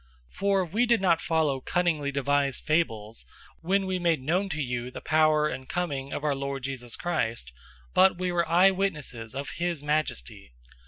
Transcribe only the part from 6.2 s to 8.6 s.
our Lord Jesus Christ, but we were